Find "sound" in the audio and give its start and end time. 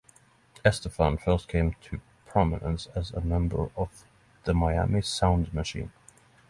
5.03-5.53